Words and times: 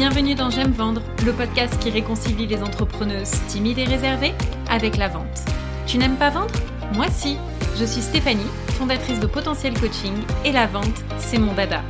Bienvenue 0.00 0.34
dans 0.34 0.48
J'aime 0.48 0.72
vendre, 0.72 1.02
le 1.26 1.32
podcast 1.34 1.78
qui 1.78 1.90
réconcilie 1.90 2.46
les 2.46 2.62
entrepreneuses 2.62 3.32
timides 3.48 3.80
et 3.80 3.84
réservées 3.84 4.32
avec 4.70 4.96
la 4.96 5.08
vente. 5.08 5.44
Tu 5.86 5.98
n'aimes 5.98 6.16
pas 6.16 6.30
vendre? 6.30 6.54
Moi 6.94 7.04
si. 7.10 7.36
Je 7.78 7.84
suis 7.84 8.00
Stéphanie, 8.00 8.40
fondatrice 8.78 9.20
de 9.20 9.26
Potentiel 9.26 9.78
Coaching 9.78 10.14
et 10.46 10.52
la 10.52 10.66
vente, 10.66 11.04
c'est 11.18 11.36
mon 11.36 11.52
dada. 11.52 11.82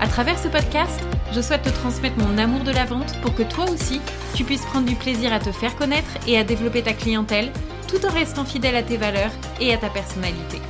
À 0.00 0.08
travers 0.08 0.40
ce 0.40 0.48
podcast, 0.48 1.00
je 1.32 1.40
souhaite 1.40 1.62
te 1.62 1.68
transmettre 1.68 2.18
mon 2.18 2.36
amour 2.36 2.64
de 2.64 2.72
la 2.72 2.84
vente 2.84 3.16
pour 3.20 3.32
que 3.32 3.44
toi 3.44 3.70
aussi, 3.70 4.00
tu 4.34 4.42
puisses 4.42 4.64
prendre 4.64 4.88
du 4.88 4.96
plaisir 4.96 5.32
à 5.32 5.38
te 5.38 5.52
faire 5.52 5.76
connaître 5.76 6.10
et 6.26 6.36
à 6.36 6.42
développer 6.42 6.82
ta 6.82 6.94
clientèle 6.94 7.52
tout 7.86 8.04
en 8.04 8.10
restant 8.10 8.44
fidèle 8.44 8.74
à 8.74 8.82
tes 8.82 8.96
valeurs 8.96 9.30
et 9.60 9.72
à 9.72 9.76
ta 9.76 9.88
personnalité. 9.88 10.60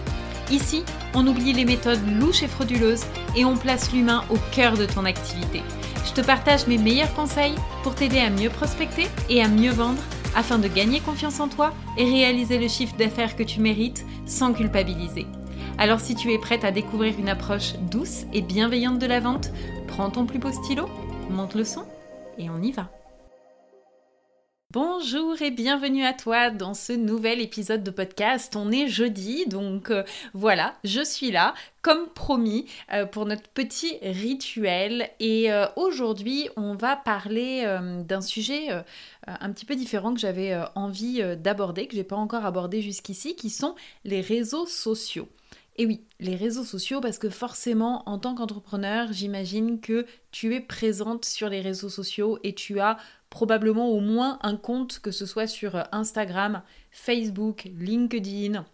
Ici, 0.51 0.85
on 1.15 1.27
oublie 1.27 1.55
les 1.55 1.65
méthodes 1.65 2.07
louches 2.21 2.43
et 2.43 2.49
frauduleuses 2.49 3.05
et 3.35 3.47
on 3.47 3.57
place 3.57 3.93
l'humain 3.95 4.25
au 4.29 4.37
cœur 4.51 4.77
de 4.77 4.85
ton 4.85 5.07
activité. 5.07 5.63
Je 6.05 6.13
te 6.13 6.21
partage 6.21 6.67
mes 6.67 6.79
meilleurs 6.79 7.15
conseils 7.15 7.55
pour 7.83 7.95
t'aider 7.95 8.19
à 8.19 8.31
mieux 8.31 8.51
prospecter 8.51 9.07
et 9.29 9.43
à 9.43 9.49
mieux 9.49 9.71
vendre 9.71 10.03
afin 10.35 10.59
de 10.59 10.69
gagner 10.69 11.01
confiance 11.01 11.41
en 11.41 11.49
toi 11.49 11.73
et 11.97 12.05
réaliser 12.05 12.59
le 12.59 12.69
chiffre 12.69 12.97
d'affaires 12.97 13.37
que 13.37 13.43
tu 13.43 13.61
mérites 13.61 14.05
sans 14.27 14.53
culpabiliser. 14.53 15.27
Alors 15.79 16.01
si 16.01 16.15
tu 16.15 16.33
es 16.33 16.39
prête 16.39 16.65
à 16.65 16.71
découvrir 16.71 17.15
une 17.19 17.29
approche 17.29 17.75
douce 17.91 18.25
et 18.33 18.43
bienveillante 18.43 18.99
de 18.99 19.07
la 19.07 19.21
vente, 19.21 19.51
prends 19.89 20.11
ton 20.11 20.27
plus 20.27 20.39
beau 20.39 20.53
stylo, 20.53 20.89
monte 21.31 21.55
le 21.55 21.65
son 21.65 21.85
et 22.39 22.51
on 22.51 22.61
y 22.63 22.73
va. 22.73 22.91
Bonjour 24.73 25.43
et 25.43 25.51
bienvenue 25.51 26.03
à 26.03 26.15
toi 26.15 26.49
dans 26.49 26.73
ce 26.73 26.95
nouvel 26.95 27.43
épisode 27.43 27.85
de 27.85 27.91
podcast. 27.91 28.57
On 28.57 28.73
est 28.73 28.89
jeudi, 28.89 29.45
donc 29.45 29.91
euh, 29.91 30.03
voilà, 30.33 30.77
je 30.83 31.05
suis 31.05 31.31
là, 31.31 31.53
comme 31.83 32.09
promis, 32.09 32.65
euh, 32.91 33.05
pour 33.05 33.27
notre 33.27 33.51
petit 33.51 33.99
rituel. 34.01 35.11
Et 35.21 35.53
euh, 35.53 35.67
aujourd'hui, 35.77 36.49
on 36.57 36.75
va 36.75 36.97
parler 36.97 37.67
d'un 38.09 38.23
sujet 38.23 38.69
un 39.27 39.53
petit 39.53 39.67
peu 39.67 39.75
différent 39.77 40.15
que 40.15 40.21
j'avais 40.21 40.59
envie 40.75 41.23
d'aborder, 41.37 41.87
que 41.87 41.95
j'ai 41.95 42.03
pas 42.03 42.17
encore 42.17 42.47
abordé 42.47 42.81
jusqu'ici, 42.81 43.37
qui 43.37 43.51
sont 43.51 43.75
les 44.07 44.23
réseaux 44.23 44.65
sociaux. 44.65 45.29
Et 45.77 45.87
oui, 45.87 46.05
les 46.21 46.37
réseaux 46.37 46.65
sociaux, 46.65 47.01
parce 47.01 47.19
que 47.19 47.31
forcément, 47.31 48.07
en 48.09 48.19
tant 48.19 48.35
qu'entrepreneur, 48.35 49.13
j'imagine 49.13 49.81
que 49.81 50.07
tu 50.31 50.55
es 50.55 50.61
présente 50.61 51.25
sur 51.25 51.49
les 51.49 51.63
réseaux 51.63 51.89
sociaux 51.89 52.39
et 52.43 52.55
tu 52.55 52.79
as 52.79 52.99
probablement 53.31 53.89
au 53.89 54.01
moins 54.01 54.39
un 54.43 54.57
compte, 54.57 54.99
que 54.99 55.11
ce 55.11 55.25
soit 55.25 55.47
sur 55.47 55.83
Instagram, 55.91 56.63
Facebook, 56.91 57.71
LinkedIn, 57.79 58.67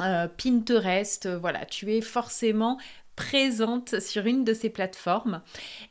euh, 0.00 0.26
Pinterest, 0.26 1.28
voilà, 1.28 1.64
tu 1.64 1.92
es 1.92 2.00
forcément 2.00 2.78
présente 3.16 4.00
sur 4.00 4.26
une 4.26 4.44
de 4.44 4.54
ces 4.54 4.70
plateformes. 4.70 5.42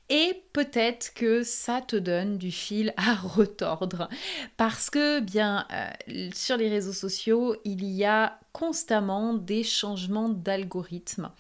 Et 0.10 0.44
peut-être 0.54 1.14
que 1.14 1.44
ça 1.44 1.82
te 1.82 1.96
donne 1.96 2.38
du 2.38 2.52
fil 2.52 2.94
à 2.98 3.16
retordre. 3.24 4.10
Parce 4.58 4.90
que 4.90 5.20
bien 5.20 5.66
euh, 5.72 6.30
sur 6.34 6.58
les 6.58 6.70
réseaux 6.70 6.94
sociaux 6.94 7.56
il 7.64 7.84
y 7.86 8.06
a 8.06 8.40
constamment 8.52 9.34
des 9.34 9.64
changements 9.64 10.28
d'algorithme 10.28 11.32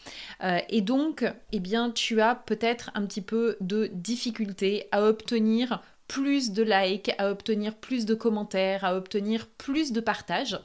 euh, 0.43 0.59
et 0.69 0.81
donc 0.81 1.25
eh 1.51 1.59
bien 1.59 1.91
tu 1.91 2.21
as 2.21 2.35
peut-être 2.35 2.89
un 2.95 3.05
petit 3.05 3.21
peu 3.21 3.57
de 3.59 3.87
difficulté 3.93 4.87
à 4.91 5.03
obtenir 5.03 5.81
plus 6.11 6.51
de 6.51 6.61
likes, 6.61 7.11
à 7.17 7.31
obtenir 7.31 7.73
plus 7.73 8.05
de 8.05 8.13
commentaires, 8.13 8.83
à 8.83 8.97
obtenir 8.97 9.47
plus 9.47 9.93
de 9.93 10.01
partages. 10.01 10.59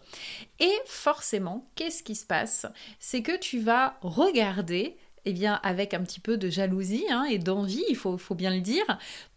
Et 0.58 0.74
forcément, 0.86 1.70
qu'est-ce 1.76 2.02
qui 2.02 2.16
se 2.16 2.26
passe? 2.26 2.66
C'est 2.98 3.22
que 3.22 3.38
tu 3.38 3.60
vas 3.60 3.96
regarder 4.00 4.96
eh 5.26 5.46
avec 5.62 5.92
un 5.92 6.02
petit 6.02 6.20
peu 6.20 6.36
de 6.36 6.48
jalousie 6.48 7.04
hein, 7.10 7.24
et 7.24 7.38
d'envie, 7.38 7.84
il 7.88 7.96
faut, 7.96 8.18
bien 8.34 8.54
le 8.54 8.60
dire, 8.60 8.84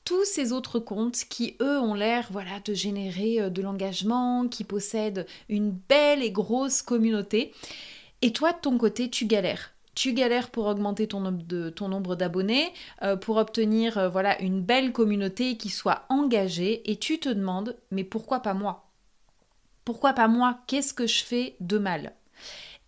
tous 0.06 0.24
ces 0.24 0.54
autres 0.54 0.80
comptes 0.80 1.26
qui, 1.30 1.56
eux, 1.62 1.80
ont 1.80 1.96
l'air 1.96 2.28
voilà, 2.32 2.60
de 2.64 2.74
générer 2.74 3.42
euh, 3.42 3.50
de 3.50 3.62
l'engagement, 3.62 4.48
qui 4.48 4.64
possèdent 4.64 5.26
une 5.50 5.72
belle 5.72 6.24
et 6.24 6.32
grosse 6.32 6.82
communauté. 6.82 7.54
Et 8.22 8.32
toi, 8.34 8.54
de 8.54 8.60
ton 8.60 8.78
côté, 8.78 9.10
tu 9.10 9.26
galères. 9.26 9.72
Tu 9.96 10.14
galères 10.14 10.52
pour 10.52 10.68
augmenter 10.68 11.08
ton, 11.08 11.20
nombre 11.22 12.16
d'abonnés, 12.16 12.72
euh, 13.02 13.16
pour 13.16 13.38
obtenir 13.38 13.98
euh, 13.98 14.10
voilà, 14.10 14.40
une 14.42 14.62
belle 14.62 14.92
communauté 14.92 15.58
qui 15.58 15.70
soit 15.70 16.06
engagée, 16.10 16.90
et 16.90 16.98
tu 16.98 17.20
te 17.20 17.30
demandes, 17.30 17.76
mais 17.92 18.04
pourquoi 18.04 18.42
pas 18.42 18.54
moi? 18.54 18.86
Pourquoi 19.86 20.14
pas 20.14 20.28
moi? 20.28 20.60
Qu'est-ce 20.68 20.94
que 20.94 21.08
je 21.08 21.24
fais 21.24 21.56
de 21.60 21.80
mal? 21.80 22.14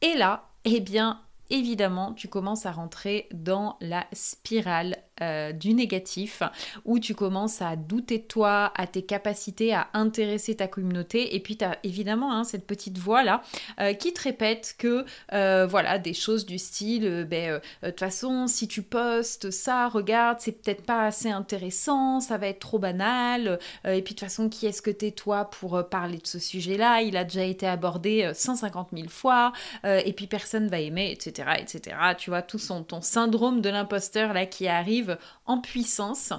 Et 0.02 0.14
là, 0.14 0.50
eh 0.66 0.80
bien, 0.80 1.20
évidemment, 1.52 2.14
tu 2.14 2.28
commences 2.28 2.66
à 2.66 2.72
rentrer 2.72 3.28
dans 3.34 3.78
la 3.82 4.08
spirale 4.14 4.98
euh, 5.22 5.52
du 5.52 5.74
négatif, 5.74 6.42
où 6.86 6.98
tu 6.98 7.14
commences 7.14 7.62
à 7.62 7.76
douter 7.76 8.18
de 8.18 8.24
toi, 8.24 8.72
à 8.76 8.88
tes 8.88 9.04
capacités 9.04 9.74
à 9.74 9.88
intéresser 9.94 10.56
ta 10.56 10.68
communauté. 10.68 11.36
Et 11.36 11.40
puis, 11.40 11.58
tu 11.58 11.66
as 11.66 11.78
évidemment 11.84 12.34
hein, 12.34 12.44
cette 12.44 12.66
petite 12.66 12.98
voix-là 12.98 13.42
euh, 13.80 13.94
qui 13.94 14.14
te 14.14 14.22
répète 14.22 14.76
que, 14.78 15.06
euh, 15.34 15.68
voilà, 15.68 16.00
des 16.00 16.14
choses 16.14 16.46
du 16.46 16.58
style, 16.58 17.28
ben, 17.30 17.60
de 17.84 17.90
toute 17.90 18.00
façon, 18.00 18.48
si 18.48 18.68
tu 18.68 18.82
postes 18.82 19.52
ça, 19.52 19.90
regarde, 19.90 20.40
c'est 20.40 20.54
peut-être 20.54 20.84
pas 20.84 21.06
assez 21.06 21.30
intéressant, 21.30 22.20
ça 22.20 22.38
va 22.38 22.48
être 22.48 22.60
trop 22.60 22.80
banal. 22.80 23.60
et 23.86 24.02
puis, 24.02 24.16
de 24.16 24.20
toute 24.20 24.22
façon, 24.22 24.50
qui 24.50 24.66
est-ce 24.66 24.82
que 24.82 24.92
t'es 24.92 25.12
toi 25.12 25.46
pour 25.46 25.88
parler 25.90 26.18
de 26.18 26.28
ce 26.28 26.40
sujet-là? 26.40 27.02
Il 27.02 27.16
a 27.16 27.24
déjà 27.24 27.44
été 27.44 27.68
abordé 27.68 28.32
150 28.34 28.90
000 28.94 29.10
fois, 29.10 29.54
et 29.84 30.14
puis 30.14 30.28
personne 30.28 30.68
va 30.68 30.80
aimer, 30.80 31.12
etc., 31.12 31.50
etc. 31.60 31.96
Tu 32.18 32.30
vois, 32.30 32.42
tout 32.42 32.60
son, 32.60 32.84
ton 32.84 33.02
syndrome 33.02 33.62
de 33.62 33.70
l'imposteur 33.70 34.34
là 34.34 34.46
qui 34.46 34.68
arrive 34.68 35.11
en 35.46 35.60
puissance. 35.60 36.34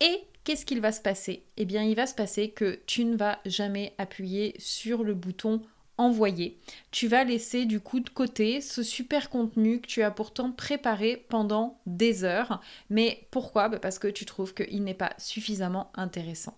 Et 0.00 0.20
qu'est-ce 0.44 0.66
qu'il 0.66 0.80
va 0.80 0.92
se 0.92 1.00
passer? 1.00 1.44
Eh 1.56 1.64
bien, 1.64 1.82
il 1.82 1.94
va 1.94 2.06
se 2.06 2.14
passer 2.14 2.50
que 2.50 2.80
tu 2.86 3.04
ne 3.04 3.16
vas 3.16 3.38
jamais 3.44 3.94
appuyer 3.98 4.54
sur 4.58 5.04
le 5.04 5.14
bouton 5.14 5.62
envoyer. 5.98 6.58
Tu 6.90 7.06
vas 7.06 7.24
laisser 7.24 7.64
du 7.64 7.80
coup 7.80 8.00
de 8.00 8.08
côté 8.08 8.60
ce 8.60 8.82
super 8.82 9.30
contenu 9.30 9.80
que 9.80 9.86
tu 9.86 10.02
as 10.02 10.10
pourtant 10.10 10.50
préparé 10.50 11.24
pendant 11.28 11.80
des 11.86 12.24
heures. 12.24 12.60
Mais 12.90 13.26
pourquoi? 13.30 13.68
Bah, 13.68 13.78
Parce 13.78 13.98
que 13.98 14.08
tu 14.08 14.24
trouves 14.24 14.54
qu'il 14.54 14.84
n'est 14.84 14.94
pas 14.94 15.12
suffisamment 15.18 15.90
intéressant. 15.94 16.56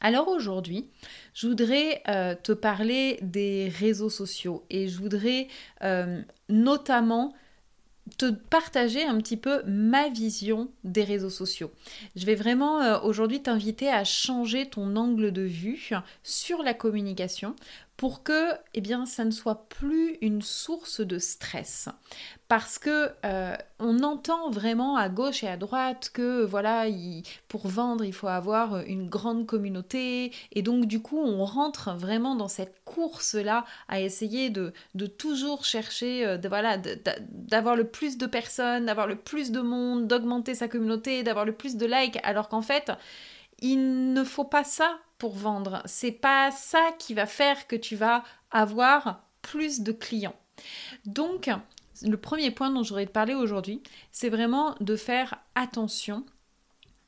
Alors 0.00 0.28
aujourd'hui, 0.28 0.90
je 1.32 1.46
voudrais 1.46 2.02
euh, 2.08 2.34
te 2.34 2.52
parler 2.52 3.18
des 3.22 3.70
réseaux 3.70 4.10
sociaux 4.10 4.64
et 4.68 4.86
je 4.86 4.98
voudrais 4.98 5.48
euh, 5.82 6.20
notamment 6.50 7.32
te 8.18 8.30
partager 8.30 9.04
un 9.04 9.16
petit 9.18 9.36
peu 9.36 9.62
ma 9.66 10.08
vision 10.08 10.68
des 10.84 11.04
réseaux 11.04 11.30
sociaux. 11.30 11.70
Je 12.16 12.26
vais 12.26 12.34
vraiment 12.34 12.80
euh, 12.80 13.00
aujourd'hui 13.00 13.42
t'inviter 13.42 13.88
à 13.88 14.04
changer 14.04 14.66
ton 14.66 14.96
angle 14.96 15.32
de 15.32 15.42
vue 15.42 15.90
sur 16.22 16.62
la 16.62 16.74
communication 16.74 17.56
pour 17.96 18.24
que 18.24 18.50
eh 18.74 18.80
bien, 18.80 19.06
ça 19.06 19.24
ne 19.24 19.30
soit 19.30 19.68
plus 19.68 20.18
une 20.20 20.42
source 20.42 21.00
de 21.00 21.18
stress. 21.18 21.88
Parce 22.48 22.78
que 22.78 23.10
euh, 23.24 23.56
on 23.78 24.02
entend 24.02 24.50
vraiment 24.50 24.96
à 24.96 25.08
gauche 25.08 25.44
et 25.44 25.48
à 25.48 25.56
droite 25.56 26.10
que 26.12 26.44
voilà, 26.44 26.86
pour 27.48 27.68
vendre, 27.68 28.04
il 28.04 28.12
faut 28.12 28.26
avoir 28.26 28.80
une 28.80 29.08
grande 29.08 29.46
communauté. 29.46 30.32
Et 30.52 30.62
donc 30.62 30.86
du 30.86 31.00
coup, 31.00 31.18
on 31.18 31.44
rentre 31.44 31.94
vraiment 31.96 32.34
dans 32.34 32.48
cette 32.48 32.84
course-là 32.84 33.64
à 33.88 34.00
essayer 34.00 34.50
de, 34.50 34.72
de 34.94 35.06
toujours 35.06 35.64
chercher, 35.64 36.26
euh, 36.26 36.36
de, 36.36 36.48
voilà, 36.48 36.78
d'avoir 37.30 37.76
le 37.76 37.84
plus 37.84 38.18
de 38.18 38.26
personnes, 38.26 38.86
d'avoir 38.86 39.06
le 39.06 39.16
plus 39.16 39.52
de 39.52 39.60
monde, 39.60 40.08
d'augmenter 40.08 40.54
sa 40.54 40.68
communauté, 40.68 41.22
d'avoir 41.22 41.44
le 41.44 41.52
plus 41.52 41.76
de 41.76 41.86
likes, 41.86 42.18
alors 42.24 42.48
qu'en 42.48 42.62
fait, 42.62 42.90
il 43.60 44.12
ne 44.12 44.24
faut 44.24 44.44
pas 44.44 44.64
ça 44.64 44.98
pour 45.18 45.34
vendre. 45.34 45.82
C'est 45.86 46.12
pas 46.12 46.50
ça 46.50 46.90
qui 46.98 47.14
va 47.14 47.26
faire 47.26 47.66
que 47.66 47.76
tu 47.76 47.96
vas 47.96 48.24
avoir 48.50 49.22
plus 49.42 49.80
de 49.80 49.92
clients. 49.92 50.36
Donc, 51.06 51.50
le 52.02 52.16
premier 52.16 52.50
point 52.50 52.70
dont 52.70 52.82
j'aurais 52.82 53.06
te 53.06 53.12
parler 53.12 53.34
aujourd'hui, 53.34 53.82
c'est 54.12 54.28
vraiment 54.28 54.74
de 54.80 54.96
faire 54.96 55.38
attention 55.54 56.24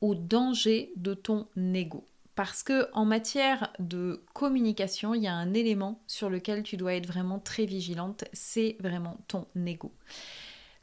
au 0.01 0.15
danger 0.15 0.91
de 0.95 1.13
ton 1.13 1.47
ego. 1.73 2.05
Parce 2.35 2.61
que 2.61 2.87
en 2.93 3.03
matière 3.03 3.73
de 3.79 4.23
communication, 4.33 5.15
il 5.15 5.23
y 5.23 5.27
a 5.27 5.33
un 5.33 5.55
élément 5.55 6.01
sur 6.05 6.29
lequel 6.29 6.61
tu 6.61 6.77
dois 6.77 6.93
être 6.93 7.07
vraiment 7.07 7.39
très 7.39 7.65
vigilante, 7.65 8.25
c'est 8.31 8.77
vraiment 8.79 9.17
ton 9.27 9.47
ego. 9.65 9.91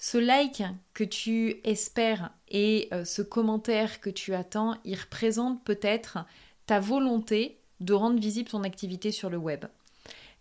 Ce 0.07 0.19
like 0.19 0.63
que 0.93 1.03
tu 1.03 1.63
espères 1.65 2.31
et 2.49 2.89
euh, 2.93 3.07
ce 3.07 3.23
commentaire 3.23 4.03
que 4.03 4.11
tu 4.11 4.35
attends, 4.35 4.77
il 4.85 5.01
représente 5.01 5.65
peut-être 5.65 6.19
ta 6.67 6.79
volonté 6.79 7.59
de 7.81 7.95
rendre 7.95 8.21
visible 8.21 8.51
ton 8.51 8.65
activité 8.65 9.13
sur 9.13 9.31
le 9.31 9.39
web. 9.39 9.65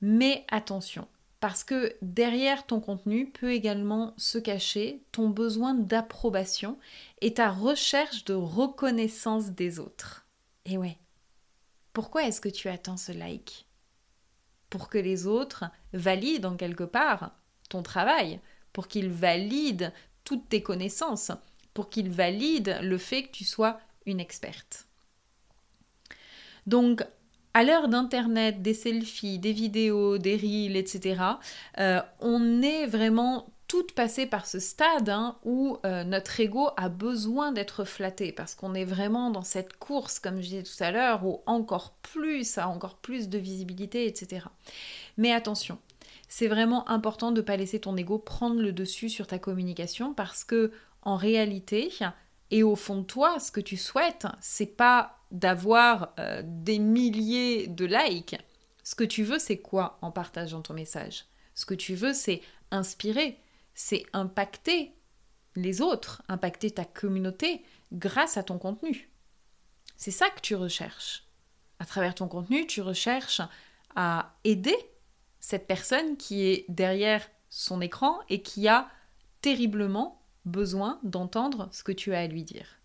Mais 0.01 0.45
attention, 0.49 1.07
parce 1.39 1.63
que 1.63 1.95
derrière 2.01 2.65
ton 2.65 2.81
contenu 2.81 3.31
peut 3.31 3.53
également 3.53 4.13
se 4.17 4.37
cacher 4.37 5.01
ton 5.13 5.29
besoin 5.29 5.73
d'approbation 5.73 6.77
et 7.21 7.35
ta 7.35 7.49
recherche 7.49 8.25
de 8.25 8.33
reconnaissance 8.33 9.51
des 9.51 9.79
autres. 9.79 10.27
Et 10.65 10.77
ouais, 10.77 10.97
pourquoi 11.93 12.25
est-ce 12.25 12.41
que 12.41 12.49
tu 12.49 12.67
attends 12.67 12.97
ce 12.97 13.13
like? 13.13 13.65
Pour 14.69 14.89
que 14.89 14.97
les 14.97 15.25
autres 15.25 15.63
valident 15.93 16.47
en 16.47 16.57
quelque 16.57 16.83
part 16.83 17.31
ton 17.69 17.81
travail, 17.81 18.41
pour 18.73 18.87
qu'ils 18.87 19.09
valident 19.09 19.91
toutes 20.25 20.49
tes 20.49 20.63
connaissances, 20.63 21.31
pour 21.73 21.89
qu'ils 21.89 22.09
valident 22.09 22.79
le 22.81 22.97
fait 22.97 23.23
que 23.23 23.31
tu 23.31 23.45
sois 23.45 23.79
une 24.05 24.19
experte. 24.19 24.87
Donc, 26.67 27.03
à 27.53 27.63
l'heure 27.63 27.87
d'Internet, 27.87 28.61
des 28.61 28.73
selfies, 28.73 29.37
des 29.37 29.53
vidéos, 29.53 30.17
des 30.17 30.35
reels, 30.35 30.75
etc., 30.75 31.21
euh, 31.79 32.01
on 32.19 32.61
est 32.61 32.87
vraiment 32.87 33.52
toutes 33.73 33.93
passées 33.93 34.27
par 34.27 34.45
ce 34.45 34.59
stade 34.59 35.09
hein, 35.09 35.35
où 35.43 35.79
euh, 35.83 36.03
notre 36.03 36.39
ego 36.39 36.69
a 36.77 36.89
besoin 36.89 37.51
d'être 37.51 37.85
flatté 37.85 38.31
parce 38.31 38.53
qu'on 38.53 38.75
est 38.75 38.85
vraiment 38.85 39.31
dans 39.31 39.41
cette 39.41 39.77
course, 39.77 40.19
comme 40.19 40.35
je 40.43 40.49
disais 40.49 40.61
tout 40.61 40.83
à 40.83 40.91
l'heure, 40.91 41.25
où 41.25 41.41
encore 41.47 41.95
plus, 42.03 42.59
a 42.59 42.69
encore 42.69 42.97
plus 42.97 43.29
de 43.29 43.39
visibilité, 43.39 44.05
etc. 44.05 44.45
Mais 45.17 45.33
attention, 45.33 45.79
c'est 46.29 46.47
vraiment 46.47 46.87
important 46.87 47.31
de 47.31 47.37
ne 47.37 47.41
pas 47.41 47.57
laisser 47.57 47.79
ton 47.79 47.97
ego 47.97 48.19
prendre 48.19 48.61
le 48.61 48.73
dessus 48.73 49.09
sur 49.09 49.25
ta 49.25 49.39
communication 49.39 50.13
parce 50.13 50.43
que 50.43 50.71
en 51.01 51.15
réalité, 51.15 51.91
et 52.51 52.61
au 52.61 52.75
fond 52.75 52.97
de 52.97 53.05
toi, 53.05 53.39
ce 53.39 53.51
que 53.51 53.59
tu 53.59 53.75
souhaites, 53.75 54.27
c'est 54.39 54.67
pas 54.67 55.17
d'avoir 55.31 56.13
euh, 56.19 56.43
des 56.45 56.77
milliers 56.77 57.65
de 57.65 57.85
likes. 57.85 58.35
Ce 58.83 58.93
que 58.93 59.03
tu 59.03 59.23
veux, 59.23 59.39
c'est 59.39 59.57
quoi 59.57 59.97
en 60.03 60.11
partageant 60.11 60.61
ton 60.61 60.75
message? 60.75 61.25
Ce 61.55 61.65
que 61.65 61.73
tu 61.73 61.95
veux, 61.95 62.13
c'est 62.13 62.43
inspirer, 62.69 63.39
c'est 63.73 64.05
impacter 64.13 64.93
les 65.55 65.81
autres, 65.81 66.23
impacter 66.27 66.71
ta 66.71 66.85
communauté 66.85 67.63
grâce 67.91 68.37
à 68.37 68.43
ton 68.43 68.57
contenu. 68.57 69.09
C'est 69.97 70.11
ça 70.11 70.29
que 70.29 70.41
tu 70.41 70.55
recherches. 70.55 71.25
À 71.79 71.85
travers 71.85 72.15
ton 72.15 72.27
contenu, 72.27 72.65
tu 72.65 72.81
recherches 72.81 73.41
à 73.95 74.35
aider 74.43 74.75
cette 75.39 75.67
personne 75.67 76.17
qui 76.17 76.43
est 76.45 76.65
derrière 76.69 77.27
son 77.49 77.81
écran 77.81 78.19
et 78.29 78.41
qui 78.41 78.67
a 78.67 78.89
terriblement 79.41 80.21
besoin 80.45 80.99
d'entendre 81.03 81.69
ce 81.71 81.83
que 81.83 81.91
tu 81.91 82.13
as 82.13 82.21
à 82.21 82.27
lui 82.27 82.43
dire. 82.43 82.79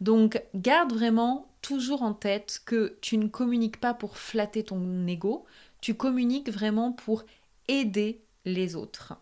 Donc 0.00 0.42
garde 0.54 0.92
vraiment 0.92 1.48
toujours 1.62 2.02
en 2.02 2.14
tête 2.14 2.60
que 2.64 2.98
tu 3.00 3.18
ne 3.18 3.28
communiques 3.28 3.80
pas 3.80 3.94
pour 3.94 4.18
flatter 4.18 4.64
ton 4.64 5.06
ego, 5.06 5.44
tu 5.80 5.94
communiques 5.94 6.50
vraiment 6.50 6.92
pour 6.92 7.24
aider 7.68 8.22
les 8.44 8.76
autres. 8.76 9.14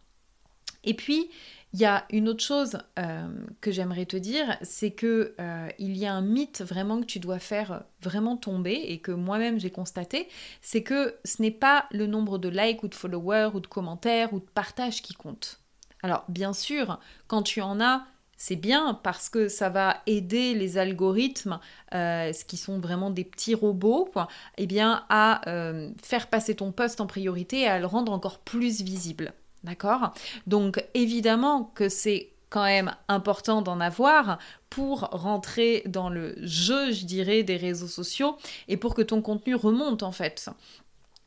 Et 0.86 0.94
puis, 0.94 1.30
il 1.72 1.80
y 1.80 1.84
a 1.84 2.06
une 2.10 2.28
autre 2.28 2.42
chose 2.42 2.78
euh, 2.98 3.28
que 3.60 3.70
j'aimerais 3.70 4.06
te 4.06 4.16
dire, 4.16 4.56
c'est 4.62 4.92
que 4.92 5.34
euh, 5.38 5.68
il 5.78 5.96
y 5.96 6.06
a 6.06 6.14
un 6.14 6.22
mythe 6.22 6.62
vraiment 6.62 7.00
que 7.00 7.06
tu 7.06 7.18
dois 7.18 7.38
faire 7.38 7.82
vraiment 8.00 8.36
tomber 8.36 8.72
et 8.72 8.98
que 8.98 9.12
moi-même 9.12 9.60
j'ai 9.60 9.70
constaté, 9.70 10.28
c'est 10.62 10.82
que 10.82 11.16
ce 11.24 11.42
n'est 11.42 11.50
pas 11.50 11.86
le 11.90 12.06
nombre 12.06 12.38
de 12.38 12.48
likes 12.48 12.82
ou 12.82 12.88
de 12.88 12.94
followers 12.94 13.50
ou 13.52 13.60
de 13.60 13.66
commentaires 13.66 14.32
ou 14.32 14.38
de 14.38 14.46
partages 14.54 15.02
qui 15.02 15.12
compte. 15.12 15.60
Alors 16.02 16.24
bien 16.28 16.52
sûr, 16.54 16.98
quand 17.26 17.42
tu 17.42 17.60
en 17.60 17.80
as, 17.80 18.06
c'est 18.36 18.56
bien 18.56 18.94
parce 19.02 19.28
que 19.28 19.48
ça 19.48 19.68
va 19.68 20.02
aider 20.06 20.54
les 20.54 20.78
algorithmes, 20.78 21.58
euh, 21.94 22.32
ce 22.32 22.44
qui 22.44 22.56
sont 22.56 22.78
vraiment 22.78 23.10
des 23.10 23.24
petits 23.24 23.54
robots, 23.54 24.10
eh 24.58 24.66
bien, 24.66 25.04
à 25.08 25.48
euh, 25.48 25.90
faire 26.02 26.28
passer 26.28 26.54
ton 26.54 26.70
poste 26.70 27.00
en 27.00 27.06
priorité 27.06 27.60
et 27.60 27.66
à 27.66 27.78
le 27.78 27.86
rendre 27.86 28.12
encore 28.12 28.38
plus 28.40 28.82
visible. 28.82 29.32
D'accord? 29.66 30.12
Donc 30.46 30.82
évidemment 30.94 31.72
que 31.74 31.88
c'est 31.88 32.30
quand 32.50 32.64
même 32.64 32.94
important 33.08 33.62
d'en 33.62 33.80
avoir 33.80 34.38
pour 34.70 35.00
rentrer 35.10 35.82
dans 35.86 36.08
le 36.08 36.36
jeu, 36.40 36.92
je 36.92 37.04
dirais, 37.04 37.42
des 37.42 37.56
réseaux 37.56 37.88
sociaux 37.88 38.36
et 38.68 38.76
pour 38.76 38.94
que 38.94 39.02
ton 39.02 39.20
contenu 39.22 39.56
remonte 39.56 40.04
en 40.04 40.12
fait. 40.12 40.48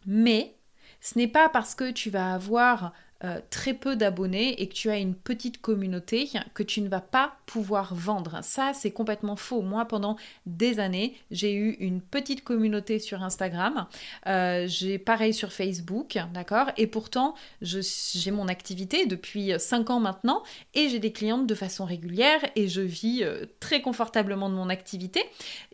Mais 0.05 0.55
ce 1.01 1.17
n'est 1.17 1.27
pas 1.27 1.49
parce 1.49 1.75
que 1.75 1.91
tu 1.91 2.09
vas 2.09 2.33
avoir 2.33 2.93
euh, 3.25 3.41
très 3.49 3.73
peu 3.73 3.97
d'abonnés 3.97 4.61
et 4.61 4.69
que 4.69 4.73
tu 4.73 4.89
as 4.89 4.97
une 4.97 5.13
petite 5.13 5.59
communauté 5.59 6.29
que 6.53 6.63
tu 6.63 6.79
ne 6.79 6.87
vas 6.87 7.01
pas 7.01 7.33
pouvoir 7.45 7.93
vendre. 7.93 8.39
Ça, 8.43 8.71
c'est 8.73 8.91
complètement 8.91 9.35
faux. 9.35 9.61
Moi, 9.61 9.83
pendant 9.83 10.15
des 10.45 10.79
années, 10.79 11.17
j'ai 11.29 11.53
eu 11.53 11.71
une 11.81 11.99
petite 11.99 12.45
communauté 12.45 12.97
sur 12.97 13.21
Instagram. 13.21 13.87
Euh, 14.27 14.67
j'ai 14.67 14.99
pareil 14.99 15.33
sur 15.33 15.51
Facebook, 15.51 16.17
d'accord? 16.33 16.67
Et 16.77 16.87
pourtant, 16.87 17.35
j'ai 17.61 18.31
mon 18.31 18.47
activité 18.47 19.05
depuis 19.05 19.51
5 19.57 19.89
ans 19.89 19.99
maintenant 19.99 20.41
et 20.73 20.87
j'ai 20.87 20.99
des 20.99 21.11
clientes 21.11 21.45
de 21.45 21.55
façon 21.55 21.83
régulière 21.83 22.39
et 22.55 22.69
je 22.69 22.79
vis 22.79 23.23
euh, 23.23 23.45
très 23.59 23.81
confortablement 23.81 24.49
de 24.49 24.55
mon 24.55 24.69
activité. 24.69 25.21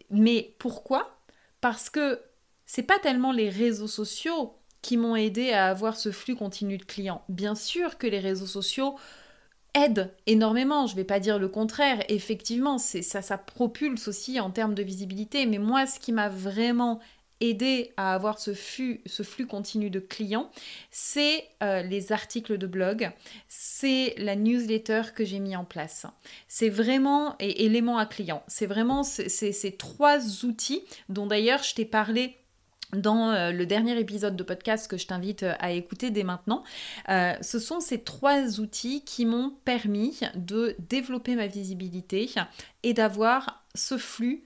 Mais 0.09 0.55
pourquoi? 0.57 1.19
Parce 1.61 1.91
que 1.91 2.19
c'est 2.65 2.83
pas 2.83 2.97
tellement 2.97 3.31
les 3.31 3.49
réseaux 3.49 3.87
sociaux 3.87 4.55
qui 4.85 4.97
m'ont 4.97 5.15
aidé 5.15 5.49
à 5.49 5.65
avoir 5.65 5.97
ce 5.97 6.11
flux 6.11 6.35
continu 6.35 6.77
de 6.77 6.85
clients. 6.85 7.23
Bien 7.27 7.55
sûr 7.55 7.97
que 7.97 8.05
les 8.05 8.19
réseaux 8.19 8.45
sociaux 8.45 8.95
aident 9.73 10.13
énormément, 10.27 10.85
je 10.85 10.93
ne 10.93 10.97
vais 10.97 11.03
pas 11.03 11.19
dire 11.19 11.39
le 11.39 11.47
contraire, 11.47 12.03
effectivement, 12.07 12.77
c'est 12.77 13.01
ça, 13.01 13.23
ça 13.23 13.39
propulse 13.39 14.07
aussi 14.07 14.39
en 14.39 14.51
termes 14.51 14.75
de 14.75 14.83
visibilité, 14.83 15.47
mais 15.47 15.57
moi, 15.57 15.87
ce 15.87 15.99
qui 15.99 16.11
m'a 16.11 16.29
vraiment 16.29 16.99
aidé 17.41 17.93
à 17.97 18.13
avoir 18.13 18.37
ce 18.37 18.53
flux, 18.53 19.01
ce 19.07 19.23
flux 19.23 19.47
continu 19.47 19.89
de 19.89 19.99
clients, 19.99 20.51
c'est 20.91 21.43
euh, 21.63 21.81
les 21.81 22.11
articles 22.11 22.59
de 22.59 22.67
blog, 22.67 23.09
c'est 23.47 24.13
la 24.19 24.35
newsletter 24.35 25.01
que 25.15 25.25
j'ai 25.25 25.39
mis 25.39 25.55
en 25.55 25.65
place. 25.65 26.05
C'est 26.47 26.69
vraiment, 26.69 27.35
et 27.39 27.65
éléments 27.65 27.97
à 27.97 28.05
client, 28.05 28.43
c'est 28.47 28.67
vraiment 28.67 29.01
ces 29.01 29.75
trois 29.77 30.45
outils 30.45 30.83
dont 31.09 31.25
d'ailleurs 31.25 31.63
je 31.63 31.73
t'ai 31.73 31.85
parlé 31.85 32.37
dans 32.95 33.29
euh, 33.29 33.51
le 33.51 33.65
dernier 33.65 33.99
épisode 33.99 34.35
de 34.35 34.43
podcast 34.43 34.89
que 34.89 34.97
je 34.97 35.07
t'invite 35.07 35.43
euh, 35.43 35.53
à 35.59 35.71
écouter 35.71 36.11
dès 36.11 36.23
maintenant. 36.23 36.63
Euh, 37.09 37.33
ce 37.41 37.59
sont 37.59 37.79
ces 37.79 38.01
trois 38.01 38.59
outils 38.59 39.03
qui 39.03 39.25
m'ont 39.25 39.53
permis 39.65 40.19
de 40.35 40.75
développer 40.79 41.35
ma 41.35 41.47
visibilité 41.47 42.29
et 42.83 42.93
d'avoir 42.93 43.63
ce 43.75 43.97
flux 43.97 44.43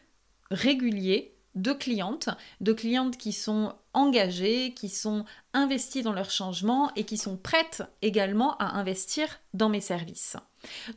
régulier 0.52 1.36
de 1.56 1.74
clientes, 1.74 2.30
de 2.62 2.74
clientes 2.74 3.18
qui 3.18 3.34
sont 3.34 3.74
engagées, 3.94 4.74
qui 4.74 4.90
sont 4.90 5.26
investies 5.54 6.04
dans 6.04 6.14
leur 6.14 6.30
changement 6.30 6.92
et 6.96 7.04
qui 7.04 7.18
sont 7.18 7.38
prêtes 7.38 7.84
également 8.02 8.56
à 8.58 8.78
investir 8.78 9.40
dans 9.54 9.70
mes 9.70 9.82
services. 9.82 10.38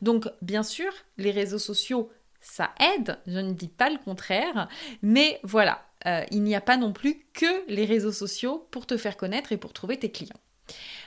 Donc 0.01 0.29
bien 0.41 0.63
sûr, 0.63 0.91
les 1.17 1.31
réseaux 1.31 1.59
sociaux, 1.59 2.11
ça 2.39 2.71
aide, 2.79 3.17
je 3.25 3.39
ne 3.39 3.53
dis 3.53 3.67
pas 3.67 3.89
le 3.89 3.97
contraire, 3.97 4.67
mais 5.01 5.39
voilà, 5.43 5.81
euh, 6.05 6.23
il 6.31 6.43
n'y 6.43 6.55
a 6.55 6.61
pas 6.61 6.77
non 6.77 6.93
plus 6.93 7.25
que 7.33 7.69
les 7.69 7.85
réseaux 7.85 8.11
sociaux 8.11 8.67
pour 8.71 8.85
te 8.85 8.97
faire 8.97 9.17
connaître 9.17 9.51
et 9.51 9.57
pour 9.57 9.73
trouver 9.73 9.97
tes 9.97 10.11
clients. 10.11 10.39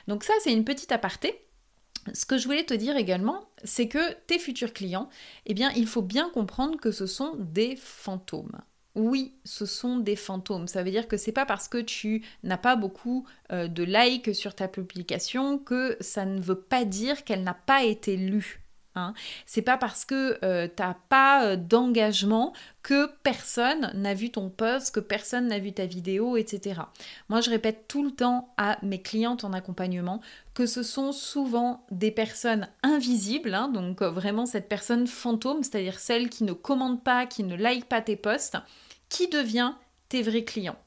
Donc 0.07 0.23
ça, 0.23 0.33
c'est 0.41 0.53
une 0.53 0.65
petite 0.65 0.91
aparté. 0.91 1.43
Ce 2.13 2.25
que 2.25 2.37
je 2.37 2.45
voulais 2.45 2.63
te 2.63 2.73
dire 2.73 2.95
également, 2.95 3.49
c'est 3.63 3.87
que 3.87 4.13
tes 4.27 4.39
futurs 4.39 4.73
clients, 4.73 5.09
eh 5.45 5.53
bien, 5.53 5.71
il 5.75 5.87
faut 5.87 6.01
bien 6.01 6.29
comprendre 6.29 6.79
que 6.79 6.91
ce 6.91 7.05
sont 7.05 7.35
des 7.37 7.75
fantômes. 7.75 8.61
Oui, 8.95 9.35
ce 9.43 9.65
sont 9.65 9.97
des 9.97 10.15
fantômes. 10.15 10.67
Ça 10.67 10.81
veut 10.81 10.89
dire 10.89 11.07
que 11.07 11.17
c'est 11.17 11.31
pas 11.31 11.45
parce 11.45 11.67
que 11.67 11.77
tu 11.77 12.23
n'as 12.43 12.57
pas 12.57 12.75
beaucoup 12.75 13.27
euh, 13.51 13.67
de 13.67 13.83
likes 13.83 14.33
sur 14.33 14.55
ta 14.55 14.67
publication 14.67 15.59
que 15.59 15.97
ça 15.99 16.25
ne 16.25 16.41
veut 16.41 16.59
pas 16.59 16.83
dire 16.83 17.23
qu'elle 17.23 17.43
n'a 17.43 17.53
pas 17.53 17.83
été 17.83 18.17
lue. 18.17 18.61
Hein. 18.97 19.13
C'est 19.45 19.61
pas 19.61 19.77
parce 19.77 20.05
que 20.05 20.37
euh, 20.43 20.67
t'as 20.73 20.95
pas 21.09 21.45
euh, 21.45 21.55
d'engagement 21.55 22.53
que 22.83 23.09
personne 23.23 23.91
n'a 23.93 24.13
vu 24.13 24.31
ton 24.31 24.49
post, 24.49 24.93
que 24.93 24.99
personne 24.99 25.47
n'a 25.47 25.59
vu 25.59 25.73
ta 25.73 25.85
vidéo, 25.85 26.37
etc. 26.37 26.81
Moi, 27.29 27.41
je 27.41 27.49
répète 27.49 27.87
tout 27.87 28.03
le 28.03 28.11
temps 28.11 28.53
à 28.57 28.77
mes 28.81 29.01
clientes 29.01 29.43
en 29.43 29.53
accompagnement 29.53 30.21
que 30.53 30.65
ce 30.65 30.83
sont 30.83 31.11
souvent 31.11 31.85
des 31.91 32.11
personnes 32.11 32.67
invisibles, 32.83 33.53
hein, 33.53 33.67
donc 33.67 34.01
euh, 34.01 34.09
vraiment 34.09 34.45
cette 34.45 34.69
personne 34.69 35.05
fantôme, 35.05 35.63
c'est-à-dire 35.63 35.99
celle 35.99 36.29
qui 36.29 36.43
ne 36.43 36.53
commande 36.53 37.03
pas, 37.03 37.25
qui 37.25 37.43
ne 37.43 37.55
like 37.55 37.85
pas 37.85 38.01
tes 38.01 38.15
posts, 38.15 38.57
qui 39.09 39.27
devient 39.27 39.73
tes 40.09 40.21
vrais 40.23 40.43
clients. 40.43 40.79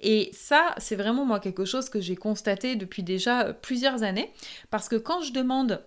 Et 0.00 0.30
ça, 0.32 0.74
c'est 0.78 0.96
vraiment 0.96 1.24
moi 1.24 1.40
quelque 1.40 1.64
chose 1.64 1.88
que 1.88 2.00
j'ai 2.00 2.16
constaté 2.16 2.76
depuis 2.76 3.02
déjà 3.02 3.52
plusieurs 3.52 4.02
années, 4.02 4.32
parce 4.70 4.88
que 4.88 4.96
quand 4.96 5.22
je 5.22 5.32
demande 5.32 5.82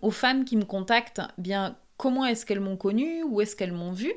aux 0.00 0.10
femmes 0.10 0.44
qui 0.44 0.56
me 0.56 0.64
contactent, 0.64 1.20
bien 1.38 1.76
comment 2.02 2.26
est-ce 2.26 2.44
qu'elles 2.44 2.58
m'ont 2.58 2.76
connue, 2.76 3.22
où 3.22 3.40
est-ce 3.40 3.54
qu'elles 3.54 3.72
m'ont 3.72 3.92
vue, 3.92 4.12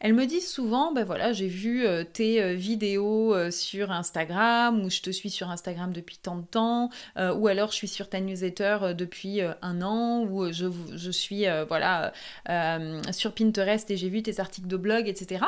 elles 0.00 0.12
me 0.12 0.26
disent 0.26 0.50
souvent, 0.50 0.92
ben 0.92 1.04
voilà, 1.04 1.32
j'ai 1.32 1.46
vu 1.46 1.86
euh, 1.86 2.04
tes 2.04 2.42
euh, 2.42 2.52
vidéos 2.52 3.34
euh, 3.34 3.50
sur 3.50 3.90
Instagram, 3.92 4.84
ou 4.84 4.90
je 4.90 5.00
te 5.00 5.08
suis 5.08 5.30
sur 5.30 5.48
Instagram 5.48 5.90
depuis 5.90 6.18
tant 6.18 6.36
de 6.36 6.44
temps, 6.44 6.90
ou 7.16 7.48
alors 7.48 7.70
je 7.70 7.76
suis 7.76 7.88
sur 7.88 8.10
ta 8.10 8.20
newsletter 8.20 8.92
depuis 8.94 9.40
un 9.40 9.80
an, 9.80 10.24
ou 10.24 10.52
je, 10.52 10.66
je 10.94 11.10
suis 11.10 11.46
voilà 11.68 12.12
sur 13.10 13.32
Pinterest 13.32 13.90
et 13.90 13.96
j'ai 13.96 14.10
vu 14.10 14.22
tes 14.22 14.38
articles 14.38 14.68
de 14.68 14.76
blog, 14.76 15.08
etc. 15.08 15.44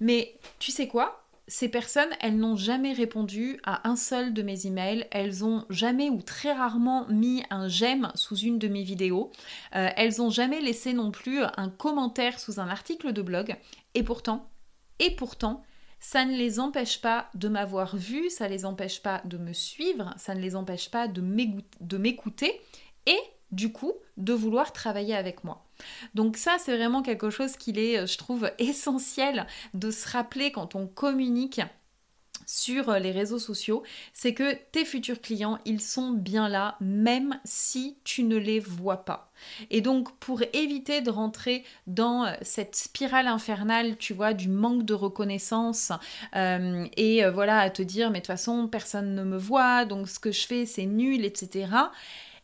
Mais 0.00 0.34
tu 0.58 0.72
sais 0.72 0.88
quoi? 0.88 1.21
Ces 1.52 1.68
personnes, 1.68 2.08
elles 2.20 2.38
n'ont 2.38 2.56
jamais 2.56 2.94
répondu 2.94 3.60
à 3.62 3.86
un 3.86 3.94
seul 3.94 4.32
de 4.32 4.40
mes 4.40 4.66
emails, 4.66 5.06
elles 5.10 5.44
ont 5.44 5.66
jamais 5.68 6.08
ou 6.08 6.22
très 6.22 6.50
rarement 6.50 7.06
mis 7.10 7.42
un 7.50 7.68
j'aime 7.68 8.10
sous 8.14 8.38
une 8.38 8.58
de 8.58 8.68
mes 8.68 8.82
vidéos, 8.82 9.30
euh, 9.76 9.90
elles 9.96 10.22
ont 10.22 10.30
jamais 10.30 10.62
laissé 10.62 10.94
non 10.94 11.10
plus 11.10 11.42
un 11.58 11.68
commentaire 11.68 12.40
sous 12.40 12.58
un 12.58 12.68
article 12.68 13.12
de 13.12 13.20
blog, 13.20 13.54
et 13.92 14.02
pourtant, 14.02 14.48
et 14.98 15.14
pourtant, 15.14 15.62
ça 16.00 16.24
ne 16.24 16.38
les 16.38 16.58
empêche 16.58 17.02
pas 17.02 17.28
de 17.34 17.48
m'avoir 17.48 17.96
vu, 17.96 18.30
ça 18.30 18.46
ne 18.46 18.54
les 18.54 18.64
empêche 18.64 19.02
pas 19.02 19.20
de 19.26 19.36
me 19.36 19.52
suivre, 19.52 20.14
ça 20.16 20.34
ne 20.34 20.40
les 20.40 20.56
empêche 20.56 20.90
pas 20.90 21.06
de 21.06 21.20
m'écouter, 21.98 22.58
et 23.04 23.20
du 23.50 23.72
coup, 23.72 23.92
de 24.16 24.32
vouloir 24.32 24.72
travailler 24.72 25.14
avec 25.14 25.44
moi. 25.44 25.61
Donc 26.14 26.36
ça, 26.36 26.56
c'est 26.58 26.76
vraiment 26.76 27.02
quelque 27.02 27.30
chose 27.30 27.56
qu'il 27.56 27.78
est, 27.78 28.06
je 28.06 28.18
trouve, 28.18 28.50
essentiel 28.58 29.46
de 29.74 29.90
se 29.90 30.08
rappeler 30.08 30.52
quand 30.52 30.74
on 30.74 30.86
communique 30.86 31.60
sur 32.46 32.90
euh, 32.90 32.98
les 32.98 33.12
réseaux 33.12 33.38
sociaux, 33.38 33.82
c'est 34.12 34.34
que 34.34 34.54
tes 34.72 34.84
futurs 34.84 35.20
clients, 35.20 35.58
ils 35.64 35.80
sont 35.80 36.10
bien 36.10 36.48
là, 36.48 36.76
même 36.80 37.38
si 37.44 37.96
tu 38.04 38.24
ne 38.24 38.36
les 38.36 38.60
vois 38.60 39.04
pas. 39.04 39.32
Et 39.70 39.80
donc, 39.80 40.14
pour 40.18 40.42
éviter 40.52 41.00
de 41.00 41.10
rentrer 41.10 41.64
dans 41.86 42.24
euh, 42.24 42.32
cette 42.42 42.76
spirale 42.76 43.26
infernale, 43.26 43.96
tu 43.96 44.12
vois, 44.12 44.34
du 44.34 44.48
manque 44.48 44.84
de 44.84 44.94
reconnaissance, 44.94 45.92
euh, 46.36 46.86
et 46.96 47.24
voilà, 47.30 47.60
à 47.60 47.70
te 47.70 47.82
dire, 47.82 48.10
mais 48.10 48.18
de 48.18 48.22
toute 48.22 48.26
façon, 48.28 48.68
personne 48.68 49.14
ne 49.14 49.24
me 49.24 49.38
voit, 49.38 49.84
donc 49.84 50.08
ce 50.08 50.18
que 50.18 50.32
je 50.32 50.46
fais, 50.46 50.66
c'est 50.66 50.86
nul, 50.86 51.24
etc., 51.24 51.68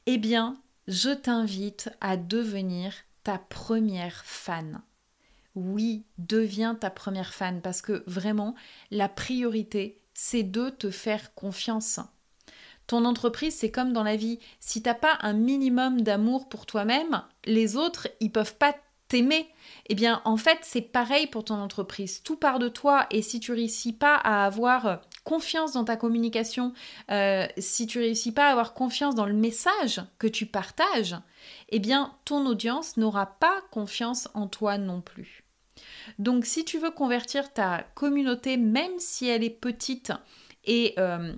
eh 0.07 0.19
bien, 0.19 0.57
je 0.87 1.11
t'invite 1.11 1.91
à 2.01 2.17
devenir 2.17 2.93
ta 3.29 3.37
première 3.37 4.25
fan 4.25 4.81
oui, 5.55 6.07
deviens 6.17 6.75
ta 6.75 6.89
première 6.89 7.35
fan 7.35 7.61
parce 7.61 7.83
que 7.83 8.05
vraiment, 8.07 8.55
la 8.91 9.09
priorité, 9.09 10.01
c'est 10.15 10.45
de 10.45 10.71
te 10.71 10.91
faire 10.91 11.35
confiance. 11.35 12.01
Ton 12.87 13.05
entreprise, 13.05 13.57
c'est 13.57 13.71
comme 13.71 13.93
dans 13.93 14.05
la 14.05 14.17
vie. 14.17 14.39
Si 14.61 14.83
t'as 14.83 14.95
pas 14.95 15.19
un 15.21 15.33
minimum 15.33 16.01
d'amour 16.01 16.49
pour 16.49 16.65
toi-même, 16.65 17.23
les 17.45 17.77
autres, 17.77 18.09
ils 18.21 18.31
peuvent 18.31 18.55
pas 18.55 18.77
t'aimer. 19.09 19.49
Eh 19.89 19.95
bien, 19.95 20.21
en 20.25 20.37
fait, 20.37 20.59
c'est 20.63 20.83
pareil 20.83 21.27
pour 21.27 21.45
ton 21.45 21.55
entreprise. 21.55 22.23
Tout 22.23 22.37
part 22.37 22.59
de 22.59 22.69
toi. 22.69 23.07
Et 23.11 23.23
si 23.23 23.41
tu 23.41 23.53
réussis 23.53 23.93
pas 23.93 24.15
à 24.17 24.45
avoir 24.45 25.01
confiance 25.25 25.73
dans 25.73 25.85
ta 25.85 25.97
communication, 25.97 26.73
euh, 27.11 27.47
si 27.57 27.87
tu 27.87 27.99
réussis 27.99 28.33
pas 28.33 28.49
à 28.49 28.51
avoir 28.51 28.75
confiance 28.75 29.15
dans 29.15 29.27
le 29.27 29.35
message 29.35 30.01
que 30.19 30.27
tu 30.27 30.47
partages, 30.47 31.17
eh 31.71 31.79
bien, 31.79 32.15
ton 32.25 32.47
audience 32.47 32.97
n'aura 32.97 33.39
pas 33.39 33.63
confiance 33.71 34.29
en 34.35 34.47
toi 34.47 34.79
non 34.79 35.01
plus. 35.01 35.45
Donc 36.19 36.45
si 36.45 36.65
tu 36.65 36.79
veux 36.79 36.91
convertir 36.91 37.53
ta 37.53 37.85
communauté, 37.95 38.57
même 38.57 38.99
si 38.99 39.29
elle 39.29 39.45
est 39.45 39.51
petite, 39.51 40.13
et, 40.65 40.95
euh, 40.99 41.33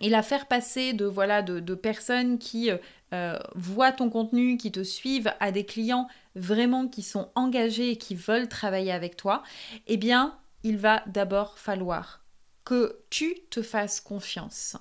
la 0.00 0.22
faire 0.22 0.46
passer 0.46 0.92
de, 0.92 1.04
voilà, 1.04 1.42
de, 1.42 1.74
personnes 1.74 2.38
qui 2.38 2.70
euh, 3.12 3.38
voient 3.54 3.92
ton 3.92 4.10
contenu, 4.10 4.56
qui 4.56 4.72
te 4.72 4.82
suivent, 4.82 5.32
à 5.38 5.52
des 5.52 5.64
clients 5.64 6.08
vraiment 6.34 6.88
qui 6.88 7.02
sont 7.02 7.30
engagés 7.34 7.90
et 7.90 7.96
qui 7.96 8.14
veulent 8.14 8.48
travailler 8.48 8.92
avec 8.92 9.16
toi, 9.16 9.42
eh 9.86 9.96
bien, 9.96 10.38
il 10.62 10.78
va 10.78 11.02
d'abord 11.06 11.58
falloir 11.58 12.24
que 12.64 12.98
tu 13.10 13.36
te 13.50 13.62
fasses 13.62 14.00
confiance 14.00 14.76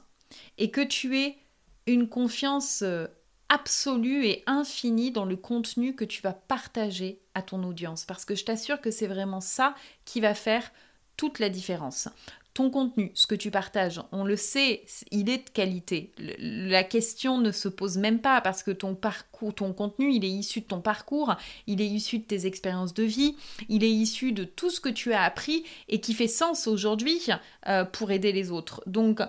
et 0.58 0.72
que 0.72 0.82
tu 0.82 1.20
aies 1.20 1.38
une 1.86 2.08
confiance 2.08 2.82
euh, 2.82 3.08
absolue 3.50 4.26
et 4.26 4.44
infinie 4.48 5.12
dans 5.12 5.26
le 5.26 5.36
contenu 5.36 5.96
que 5.96 6.06
tu 6.06 6.22
vas 6.22 6.34
partager 6.34 7.22
à 7.34 7.42
ton 7.42 7.64
audience. 7.64 8.06
Parce 8.06 8.26
que 8.26 8.36
je 8.36 8.46
t'assure 8.46 8.82
que 8.82 8.90
c'est 8.90 9.08
vraiment 9.08 9.42
ça 9.42 9.76
qui 10.06 10.22
va 10.22 10.34
faire 10.34 10.72
toute 11.18 11.40
la 11.40 11.50
différence. 11.50 12.08
Ton 12.54 12.70
contenu, 12.70 13.12
ce 13.16 13.26
que 13.26 13.34
tu 13.34 13.50
partages, 13.50 14.00
on 14.12 14.24
le 14.24 14.36
sait, 14.36 14.86
il 15.10 15.28
est 15.30 15.46
de 15.46 15.50
qualité. 15.50 16.12
La 16.38 16.84
question 16.84 17.40
ne 17.40 17.52
se 17.52 17.68
pose 17.68 17.98
même 17.98 18.20
pas 18.20 18.42
parce 18.42 18.62
que 18.62 18.70
ton 18.70 18.94
parcours, 18.94 19.56
ton 19.56 19.74
contenu, 19.74 20.14
il 20.14 20.24
est 20.24 20.30
issu 20.30 20.62
de 20.62 20.66
ton 20.66 20.80
parcours, 20.80 21.36
il 21.66 21.82
est 21.82 21.88
issu 21.88 22.20
de 22.20 22.26
tes 22.26 22.46
expériences 22.46 22.94
de 22.94 23.04
vie, 23.04 23.36
il 23.70 23.84
est 23.84 23.90
issu 23.90 24.34
de 24.34 24.44
tout 24.44 24.70
ce 24.70 24.80
que 24.80 24.90
tu 24.90 25.14
as 25.14 25.24
appris 25.24 25.64
et 25.90 26.00
qui 26.00 26.14
fait 26.14 26.28
sens 26.28 26.68
aujourd'hui 26.68 27.28
euh, 27.68 27.86
pour 27.86 28.12
aider 28.12 28.32
les 28.32 28.52
autres. 28.52 28.84
Donc, 28.86 29.22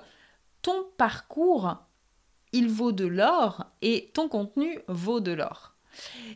ton 0.60 0.84
parcours, 0.98 1.76
il 2.52 2.68
vaut 2.68 2.92
de 2.92 3.06
l'or 3.06 3.64
et 3.80 4.10
ton 4.12 4.28
contenu 4.28 4.80
vaut 4.86 5.20
de 5.20 5.32
l'or. 5.32 5.73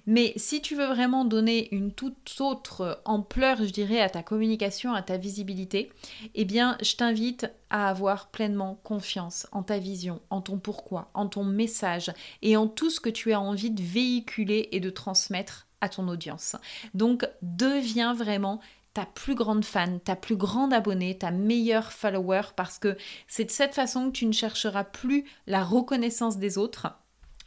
Mais 0.06 0.32
si 0.36 0.60
tu 0.60 0.74
veux 0.74 0.86
vraiment 0.86 1.24
donner 1.24 1.74
une 1.74 1.92
toute 1.92 2.40
autre 2.40 3.00
ampleur, 3.04 3.58
je 3.58 3.70
dirais, 3.70 4.00
à 4.00 4.08
ta 4.08 4.22
communication, 4.22 4.94
à 4.94 5.02
ta 5.02 5.16
visibilité, 5.16 5.92
eh 6.34 6.44
bien, 6.44 6.76
je 6.82 6.96
t'invite 6.96 7.50
à 7.70 7.88
avoir 7.88 8.28
pleinement 8.28 8.80
confiance 8.84 9.46
en 9.52 9.62
ta 9.62 9.78
vision, 9.78 10.20
en 10.30 10.40
ton 10.40 10.58
pourquoi, 10.58 11.10
en 11.14 11.26
ton 11.26 11.44
message 11.44 12.12
et 12.42 12.56
en 12.56 12.66
tout 12.66 12.90
ce 12.90 13.00
que 13.00 13.10
tu 13.10 13.32
as 13.32 13.40
envie 13.40 13.70
de 13.70 13.82
véhiculer 13.82 14.68
et 14.72 14.80
de 14.80 14.90
transmettre 14.90 15.66
à 15.80 15.88
ton 15.88 16.08
audience. 16.08 16.56
Donc, 16.94 17.28
deviens 17.42 18.14
vraiment 18.14 18.60
ta 18.94 19.06
plus 19.06 19.34
grande 19.34 19.64
fan, 19.64 20.00
ta 20.00 20.16
plus 20.16 20.36
grande 20.36 20.72
abonnée, 20.72 21.16
ta 21.16 21.30
meilleure 21.30 21.92
follower, 21.92 22.42
parce 22.56 22.78
que 22.78 22.96
c'est 23.28 23.44
de 23.44 23.50
cette 23.50 23.74
façon 23.74 24.06
que 24.06 24.16
tu 24.16 24.26
ne 24.26 24.32
chercheras 24.32 24.84
plus 24.84 25.24
la 25.46 25.62
reconnaissance 25.62 26.38
des 26.38 26.58
autres. 26.58 26.88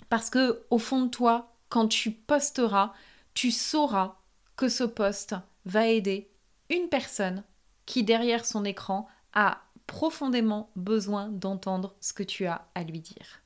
Parce 0.09 0.29
que 0.29 0.63
au 0.69 0.77
fond 0.77 1.01
de 1.01 1.09
toi, 1.09 1.50
quand 1.71 1.87
tu 1.87 2.11
posteras, 2.11 2.93
tu 3.33 3.49
sauras 3.49 4.17
que 4.57 4.67
ce 4.67 4.83
post 4.83 5.35
va 5.65 5.87
aider 5.87 6.29
une 6.69 6.89
personne 6.89 7.43
qui 7.85 8.03
derrière 8.03 8.45
son 8.45 8.65
écran 8.65 9.07
a 9.33 9.61
profondément 9.87 10.69
besoin 10.75 11.29
d'entendre 11.29 11.95
ce 12.01 12.13
que 12.13 12.23
tu 12.23 12.45
as 12.45 12.67
à 12.75 12.83
lui 12.83 12.99
dire. 12.99 13.41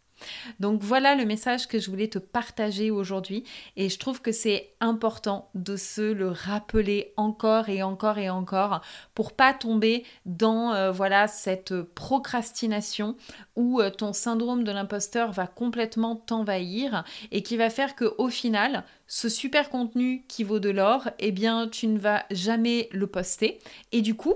Donc 0.59 0.81
voilà 0.81 1.15
le 1.15 1.25
message 1.25 1.67
que 1.67 1.79
je 1.79 1.89
voulais 1.89 2.07
te 2.07 2.19
partager 2.19 2.91
aujourd'hui. 2.91 3.43
Et 3.75 3.89
je 3.89 3.99
trouve 3.99 4.21
que 4.21 4.31
c'est 4.31 4.73
important 4.79 5.49
de 5.55 5.75
se 5.75 6.01
le 6.01 6.29
rappeler 6.29 7.13
encore 7.17 7.69
et 7.69 7.83
encore 7.83 8.17
et 8.17 8.29
encore 8.29 8.81
pour 9.13 9.33
pas 9.33 9.53
tomber 9.53 10.05
dans 10.25 10.73
euh, 10.73 10.91
voilà 10.91 11.27
cette 11.27 11.81
procrastination 11.81 13.15
où 13.55 13.81
euh, 13.81 13.89
ton 13.89 14.13
syndrome 14.13 14.63
de 14.63 14.71
l'imposteur 14.71 15.31
va 15.31 15.47
complètement 15.47 16.15
t'envahir 16.15 17.03
et 17.31 17.43
qui 17.43 17.57
va 17.57 17.69
faire 17.69 17.95
que 17.95 18.13
au 18.17 18.29
final 18.29 18.83
ce 19.07 19.29
super 19.29 19.69
contenu 19.69 20.25
qui 20.27 20.43
vaut 20.43 20.59
de 20.59 20.69
l'or, 20.69 21.09
eh 21.19 21.31
bien 21.31 21.67
tu 21.67 21.87
ne 21.87 21.99
vas 21.99 22.25
jamais 22.31 22.89
le 22.91 23.07
poster. 23.07 23.59
Et 23.91 24.01
du 24.01 24.15
coup 24.15 24.35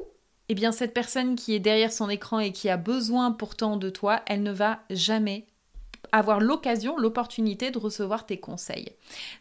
eh 0.50 0.56
bien 0.56 0.72
cette 0.72 0.94
personne 0.96 1.36
qui 1.36 1.54
est 1.54 1.60
derrière 1.60 1.94
son 1.94 2.10
écran 2.10 2.40
et 2.40 2.52
qui 2.52 2.70
a 2.70 2.78
besoin 2.78 3.32
pourtant 3.32 3.78
de 3.78 3.90
toi, 3.90 4.22
elle 4.26 4.42
ne 4.42 4.52
va 4.52 4.80
jamais 4.90 5.46
avoir 6.12 6.40
l'occasion, 6.40 6.98
l'opportunité 6.98 7.72
de 7.72 7.78
recevoir 7.78 8.26
tes 8.26 8.40
conseils. 8.40 8.94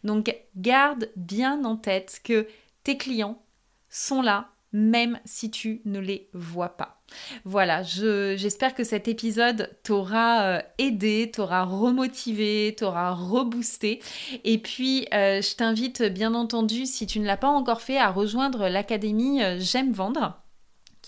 Donc 0.04 0.34
garde 0.56 1.10
bien 1.16 1.64
en 1.64 1.76
tête 1.76 2.20
que 2.24 2.46
tes 2.84 2.96
clients 2.96 3.42
sont 3.88 4.22
là 4.22 4.50
même 4.72 5.18
si 5.24 5.50
tu 5.50 5.80
ne 5.84 5.98
les 5.98 6.28
vois 6.34 6.76
pas. 6.76 7.00
Voilà, 7.44 7.82
j'espère 7.82 8.74
que 8.74 8.84
cet 8.84 9.08
épisode 9.08 9.70
t'aura 9.82 10.42
euh, 10.42 10.62
aidé, 10.76 11.30
t'aura 11.32 11.64
remotivé, 11.64 12.74
t'aura 12.76 13.14
reboosté. 13.14 14.00
Et 14.44 14.58
puis, 14.58 15.06
euh, 15.14 15.40
je 15.40 15.56
t'invite 15.56 16.02
bien 16.02 16.34
entendu, 16.34 16.84
si 16.84 17.06
tu 17.06 17.18
ne 17.20 17.26
l'as 17.26 17.38
pas 17.38 17.48
encore 17.48 17.80
fait, 17.80 17.96
à 17.96 18.10
rejoindre 18.10 18.68
l'académie 18.68 19.42
euh, 19.42 19.56
J'aime 19.58 19.92
vendre 19.92 20.38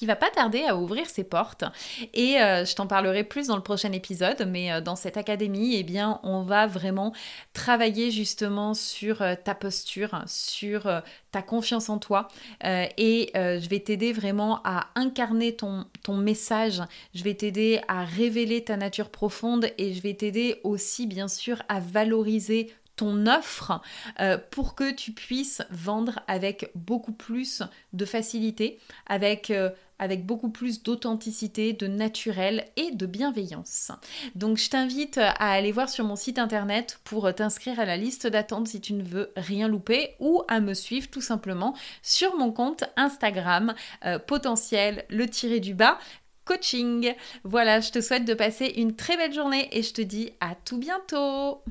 va 0.06 0.16
pas 0.16 0.30
tarder 0.30 0.64
à 0.64 0.76
ouvrir 0.76 1.08
ses 1.08 1.24
portes. 1.24 1.64
Et 2.14 2.40
euh, 2.40 2.64
je 2.64 2.74
t'en 2.74 2.86
parlerai 2.86 3.24
plus 3.24 3.48
dans 3.48 3.56
le 3.56 3.62
prochain 3.62 3.92
épisode, 3.92 4.46
mais 4.48 4.72
euh, 4.72 4.80
dans 4.80 4.96
cette 4.96 5.16
académie, 5.16 5.76
eh 5.76 5.82
bien, 5.82 6.20
on 6.22 6.42
va 6.42 6.66
vraiment 6.66 7.12
travailler 7.52 8.10
justement 8.10 8.74
sur 8.74 9.22
euh, 9.22 9.34
ta 9.42 9.54
posture, 9.54 10.22
sur 10.26 10.88
ta 11.32 11.42
confiance 11.42 11.88
en 11.88 11.98
toi. 11.98 12.28
et 12.64 13.30
je 13.34 13.68
vais 13.68 13.80
t'aider 13.80 14.12
vraiment 14.12 14.60
à 14.64 14.88
incarner 14.94 15.54
ton, 15.54 15.84
ton 16.02 16.16
message. 16.16 16.82
Je 17.14 17.22
vais 17.22 17.34
t'aider 17.34 17.80
à 17.88 18.04
révéler 18.04 18.64
ta 18.64 18.76
nature 18.76 19.10
profonde 19.10 19.70
et 19.78 19.92
je 19.94 20.02
vais 20.02 20.14
t'aider 20.14 20.60
aussi, 20.64 21.06
bien 21.06 21.28
sûr, 21.28 21.62
à 21.68 21.80
valoriser 21.80 22.72
offre 23.26 23.80
euh, 24.20 24.38
pour 24.50 24.74
que 24.74 24.90
tu 24.90 25.12
puisses 25.12 25.62
vendre 25.70 26.20
avec 26.26 26.70
beaucoup 26.74 27.12
plus 27.12 27.62
de 27.92 28.04
facilité, 28.04 28.78
avec, 29.06 29.50
euh, 29.50 29.70
avec 29.98 30.26
beaucoup 30.26 30.50
plus 30.50 30.82
d'authenticité, 30.82 31.72
de 31.72 31.86
naturel 31.86 32.66
et 32.76 32.90
de 32.92 33.06
bienveillance. 33.06 33.92
Donc 34.34 34.56
je 34.56 34.70
t'invite 34.70 35.18
à 35.18 35.50
aller 35.50 35.72
voir 35.72 35.88
sur 35.88 36.04
mon 36.04 36.16
site 36.16 36.38
internet 36.38 37.00
pour 37.04 37.34
t'inscrire 37.34 37.80
à 37.80 37.84
la 37.84 37.96
liste 37.96 38.26
d'attente 38.26 38.68
si 38.68 38.80
tu 38.80 38.92
ne 38.92 39.02
veux 39.02 39.32
rien 39.36 39.68
louper 39.68 40.14
ou 40.20 40.42
à 40.48 40.60
me 40.60 40.74
suivre 40.74 41.08
tout 41.10 41.20
simplement 41.20 41.74
sur 42.02 42.36
mon 42.36 42.52
compte 42.52 42.84
Instagram 42.96 43.74
euh, 44.04 44.18
potentiel 44.18 45.04
le 45.08 45.28
tiré 45.28 45.60
du 45.60 45.74
bas 45.74 45.98
coaching. 46.44 47.14
Voilà, 47.44 47.80
je 47.80 47.92
te 47.92 48.00
souhaite 48.00 48.24
de 48.24 48.34
passer 48.34 48.66
une 48.76 48.96
très 48.96 49.16
belle 49.16 49.32
journée 49.32 49.68
et 49.72 49.82
je 49.82 49.92
te 49.92 50.02
dis 50.02 50.32
à 50.40 50.56
tout 50.56 50.78
bientôt. 50.78 51.62